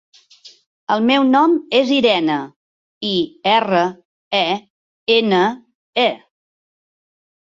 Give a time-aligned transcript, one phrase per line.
[0.93, 2.37] El meu nom és Irene:
[3.09, 3.13] i,
[3.51, 3.83] erra,
[4.39, 4.49] e,
[5.17, 5.43] ena,
[6.05, 6.09] e.